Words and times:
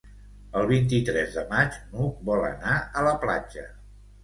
El 0.61 0.63
vint-i-tres 0.71 1.35
de 1.41 1.43
maig 1.51 1.77
n'Hug 1.93 2.25
vol 2.31 2.43
anar 2.51 2.81
a 3.03 3.07
la 3.11 3.15
platja. 3.27 3.71